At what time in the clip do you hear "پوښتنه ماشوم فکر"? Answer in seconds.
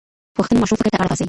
0.35-0.91